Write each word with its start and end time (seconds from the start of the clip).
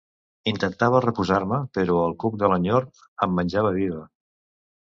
Intentava 0.51 1.01
reposar-me, 1.05 1.59
però 1.79 1.99
el 2.05 2.17
cuc 2.25 2.39
de 2.45 2.51
l'enyor 2.55 2.91
em 3.27 3.39
menjava 3.41 3.75
viva. 3.81 4.05